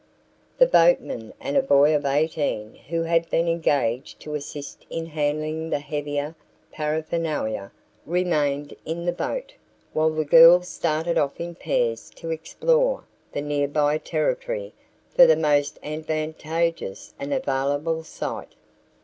[0.57, 5.69] The boatman and a boy of eighteen who had been engaged to assist in handling
[5.69, 6.33] the heavier
[6.71, 7.71] paraphernalia,
[8.07, 9.53] remained in the boat
[9.93, 14.73] while the girls started off in pairs to explore the nearby territory
[15.15, 18.55] for the most advantageous and available site.